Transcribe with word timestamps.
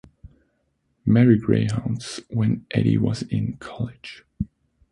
Marie 1.05 1.37
Greyhounds 1.37 2.21
when 2.31 2.65
Eddie 2.71 2.97
was 2.97 3.21
in 3.21 3.57
college. 3.57 4.25